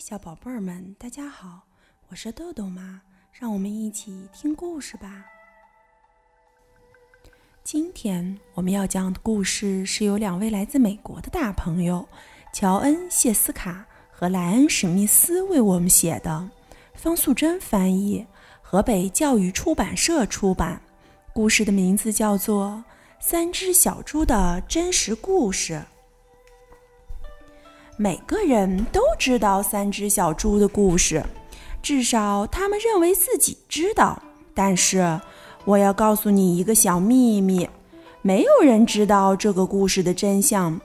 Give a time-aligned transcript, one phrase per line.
[0.00, 1.60] 小宝贝儿们，大家好，
[2.08, 5.26] 我是豆豆妈，让我们一起听故事吧。
[7.62, 12.08] 今天我们要讲的故事是由两位来自美国的大朋友
[12.50, 16.48] 乔恩·谢斯卡和莱恩·史密斯为我们写的，
[16.94, 18.26] 方素珍翻译，
[18.62, 20.80] 河北教育出版社出版。
[21.34, 22.82] 故事的名字叫做
[23.20, 25.74] 《三只小猪的真实故事》。
[28.02, 31.22] 每个人都知道三只小猪的故事，
[31.82, 34.18] 至少他们认为自己知道。
[34.54, 35.20] 但是，
[35.66, 37.68] 我要告诉你一个小秘密：
[38.22, 40.80] 没有人知道这个故事的真相，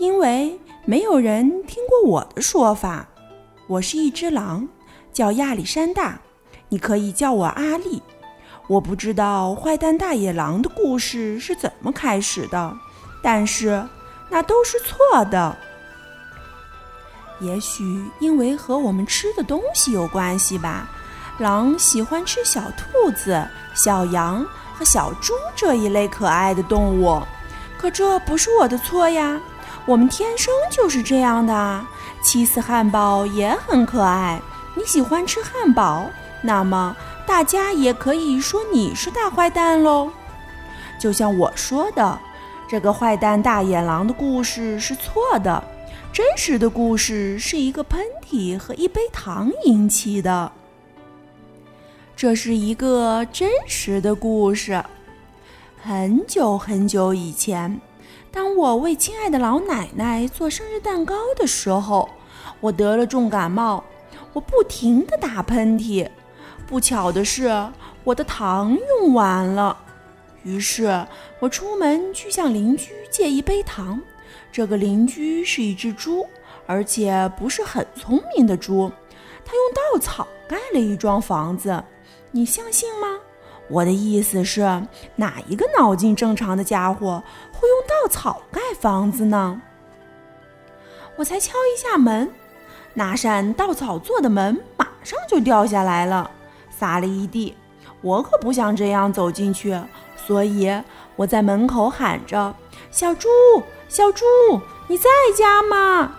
[0.00, 3.06] 因为没有人听过我的说法。
[3.68, 4.68] 我是一只狼，
[5.12, 6.20] 叫亚历山大，
[6.68, 8.02] 你可以叫我阿丽。
[8.66, 12.76] 我不知道坏蛋大野狼的故事是怎么开始的，
[13.22, 13.86] 但是
[14.28, 15.56] 那都是错的。
[17.40, 20.88] 也许因为和我们吃的东西有关系吧。
[21.38, 27.22] 狼喜欢吃小兔子、小羊和小猪这一类可爱的动物，
[27.76, 29.38] 可这不是我的错呀。
[29.84, 31.86] 我们天生就是这样的。
[32.22, 34.40] 起司汉堡也很可爱。
[34.74, 36.10] 你喜欢吃汉堡，
[36.42, 40.10] 那么大家也可以说你是大坏蛋喽。
[40.98, 42.18] 就像我说的，
[42.66, 45.62] 这个坏蛋大野狼的故事是错的。
[46.16, 50.50] 真实的故事是一个喷嚏和一杯糖引起的。
[52.16, 54.82] 这是一个真实的故事。
[55.76, 57.78] 很久很久以前，
[58.32, 62.08] 当我为亲爱的老奶奶做生日蛋糕的时候，
[62.60, 63.84] 我得了重感冒，
[64.32, 66.08] 我不停地打喷嚏。
[66.66, 67.68] 不巧的是，
[68.04, 69.76] 我的糖用完了，
[70.44, 71.06] 于是
[71.40, 74.00] 我出门去向邻居借一杯糖。
[74.56, 76.26] 这个邻居是一只猪，
[76.64, 78.90] 而且不是很聪明的猪。
[79.44, 81.84] 他用稻草盖了一幢房子，
[82.30, 83.06] 你相信吗？
[83.68, 84.62] 我的意思是，
[85.14, 87.22] 哪一个脑筋正常的家伙
[87.52, 89.60] 会用稻草盖房子呢？
[91.16, 92.32] 我才敲一下门，
[92.94, 96.30] 那扇稻草做的门马上就掉下来了，
[96.70, 97.54] 撒了一地。
[98.00, 99.78] 我可不想这样走进去，
[100.16, 100.74] 所以
[101.14, 102.54] 我在门口喊着
[102.96, 103.28] ：“小猪。”
[103.88, 104.24] 小猪，
[104.88, 106.10] 你在家吗？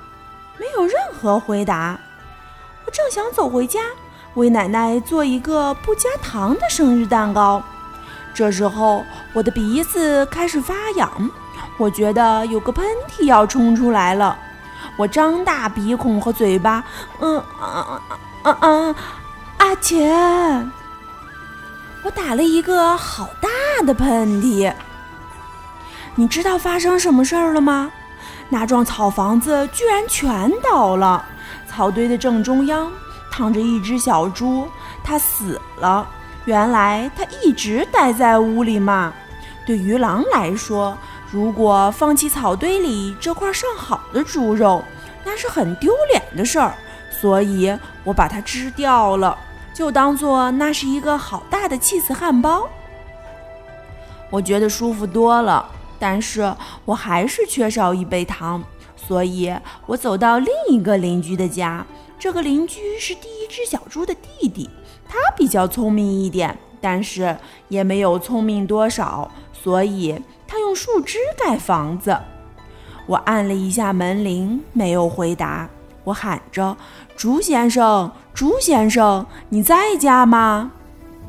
[0.57, 1.99] 没有任何回答。
[2.85, 3.81] 我正想走回家，
[4.35, 7.61] 为奶奶做一个不加糖的生日蛋糕。
[8.33, 11.29] 这时候，我的鼻子开始发痒，
[11.77, 14.37] 我觉得有个喷嚏要冲出来了。
[14.97, 16.85] 我张大鼻孔和嘴巴，
[17.19, 18.01] 嗯啊
[18.43, 18.95] 啊啊！
[19.57, 20.07] 阿切！
[22.03, 24.73] 我打了一个好大的喷嚏。
[26.19, 27.91] 你知道发生什么事儿了吗？
[28.49, 31.23] 那幢草房子居然全倒了，
[31.69, 32.91] 草堆的正中央
[33.31, 34.67] 躺着一只小猪，
[35.03, 36.09] 它死了。
[36.45, 39.13] 原来它一直待在屋里嘛。
[39.63, 40.97] 对于狼来说，
[41.29, 44.83] 如果放弃草堆里这块上好的猪肉，
[45.23, 46.73] 那是很丢脸的事儿。
[47.11, 49.37] 所以我把它吃掉了，
[49.71, 52.67] 就当做那是一个好大的气死汉堡。
[54.31, 55.63] 我觉得舒服多了。
[55.99, 56.53] 但是
[56.85, 58.63] 我还是缺少一杯糖，
[58.95, 59.53] 所以
[59.85, 61.85] 我走到另一个邻居的家。
[62.19, 64.69] 这个邻居是第一只小猪的弟弟，
[65.07, 67.37] 他比较聪明一点，但是
[67.67, 72.17] 也没有聪明多少，所以他用树枝盖房子。
[73.05, 75.69] 我按了一下门铃，没有回答。
[76.03, 76.75] 我喊着
[77.15, 80.71] ：“猪先生，猪先生，你在家吗？”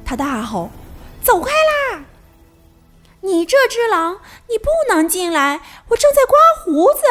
[0.05, 0.71] 他大吼
[1.21, 1.51] ：“走开！”
[3.29, 5.61] 你这只狼，你不能进来！
[5.89, 7.03] 我正在刮胡子。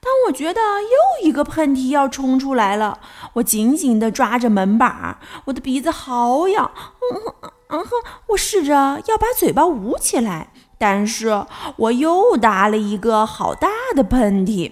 [0.00, 3.00] 当我觉得又一个喷嚏要冲出来了，
[3.32, 6.70] 我紧紧地抓着门板，我的鼻子好痒。
[7.00, 7.34] 嗯
[7.70, 7.90] 嗯哼，
[8.28, 11.44] 我试着要把嘴巴捂起来，但是
[11.76, 14.70] 我又打了一个好大的喷嚏。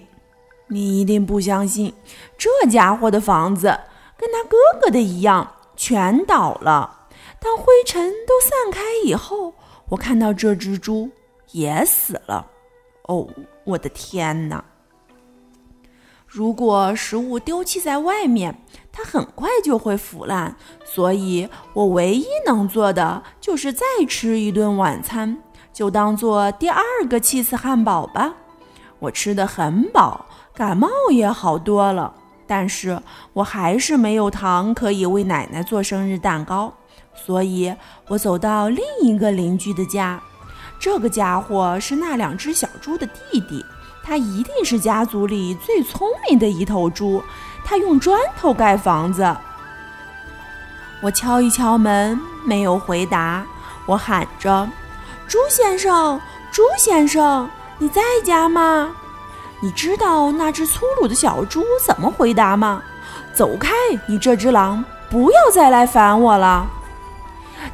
[0.69, 1.93] 你一定不相信，
[2.37, 3.81] 这家伙的房子
[4.17, 6.93] 跟他哥哥的一样，全倒了。
[7.39, 8.76] 当灰尘都散开
[9.07, 9.53] 以后，
[9.87, 11.09] 我看到这只猪
[11.51, 12.45] 也死了。
[13.03, 13.25] 哦，
[13.63, 14.61] 我的天哪！
[16.27, 18.61] 如果食物丢弃在外面，
[18.91, 20.53] 它很快就会腐烂。
[20.83, 28.35] 所以我唯一能做的就是再吃一顿晚餐，就当做第二个气死汉堡吧。
[28.99, 32.13] 我吃的很饱，感冒也好多了，
[32.47, 32.99] 但是
[33.33, 36.73] 我还是没有糖可以为奶奶做生日蛋糕。
[37.13, 37.75] 所以
[38.07, 40.21] 我走到另一个邻居的家，
[40.79, 43.65] 这个家伙是那两只小猪的弟弟，
[44.03, 47.21] 他一定是家族里最聪明的一头猪。
[47.65, 49.35] 他用砖头盖房子。
[51.01, 53.45] 我敲一敲门，没有回答。
[53.85, 54.69] 我喊着
[55.27, 56.21] ：“猪先生，
[56.51, 58.95] 猪先生，你在家吗？”
[59.59, 62.83] 你知道那只粗鲁的小猪怎么回答吗？
[63.33, 63.73] 走开，
[64.07, 64.83] 你这只狼！
[65.09, 66.67] 不要再来烦我了。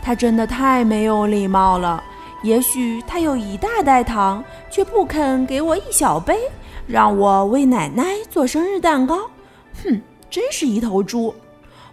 [0.01, 2.01] 他真的太没有礼貌了。
[2.41, 6.37] 也许他有一大袋糖，却不肯给我一小杯，
[6.85, 9.29] 让我为奶奶做生日蛋糕。
[9.83, 11.33] 哼，真是一头猪！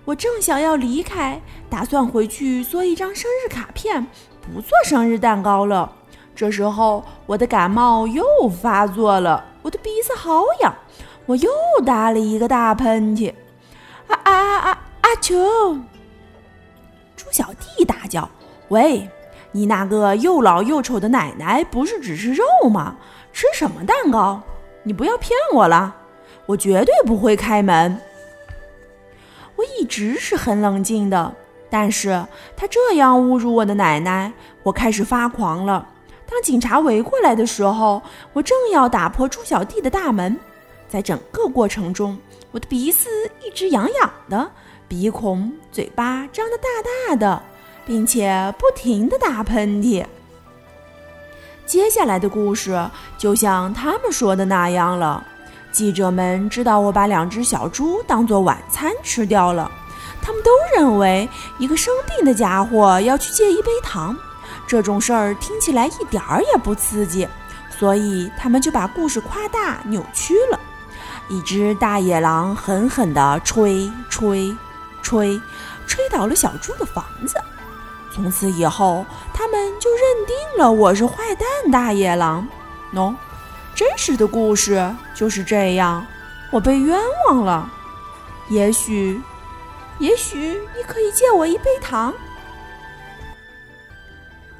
[0.04, 4.06] 我正想要离开，打算回去做一张生日卡片，
[4.40, 5.92] 不做生日蛋糕了。
[6.34, 10.74] 这时候，我的感冒又发作了，我的鼻子好痒，
[11.26, 11.50] 我又
[11.84, 13.32] 打了一个大喷嚏。
[14.08, 14.78] 啊啊啊啊！
[15.02, 15.34] 阿秋，
[17.16, 18.28] 猪小弟大叫
[18.68, 19.08] ：“喂，
[19.52, 22.96] 你那个又老又丑的奶奶不是只吃肉吗？
[23.32, 24.40] 吃什么蛋糕？
[24.82, 25.94] 你不要骗我了，
[26.46, 28.00] 我绝对不会开门。”
[29.56, 31.34] 我一直是很冷静的，
[31.68, 32.24] 但是
[32.56, 35.86] 他这样侮辱我的奶奶，我开始发狂了。
[36.30, 38.00] 当警察围过来的时候，
[38.32, 40.38] 我正要打破猪小弟的大门，
[40.88, 42.16] 在整个过程中，
[42.52, 43.08] 我的鼻子
[43.44, 44.48] 一直痒痒的，
[44.86, 46.68] 鼻孔、嘴巴张得大
[47.08, 47.42] 大的，
[47.84, 50.04] 并且不停地打喷嚏。
[51.66, 52.88] 接下来的故事
[53.18, 55.26] 就像他们说的那样了。
[55.72, 59.70] 记者们知道我把两只小猪当做晚餐吃掉了，
[60.22, 61.28] 他们都认为
[61.58, 64.16] 一个生病的家伙要去借一杯糖，
[64.70, 67.26] 这种事儿听起来一点儿也不刺激，
[67.76, 70.60] 所以他们就把故事夸大扭曲了。
[71.28, 74.56] 一只大野狼狠狠地吹吹
[75.02, 75.40] 吹，
[75.88, 77.34] 吹倒了小猪的房子。
[78.14, 82.46] 从此以后，他们就认定了我是坏蛋大野狼。
[82.94, 83.12] 喏。
[83.74, 86.06] 真实的故事就是这样，
[86.52, 86.96] 我被冤
[87.28, 87.68] 枉了。
[88.48, 89.20] 也许，
[89.98, 92.14] 也许你可以借我一杯糖。